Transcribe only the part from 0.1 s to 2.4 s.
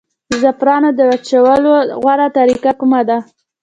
د زعفرانو د وچولو غوره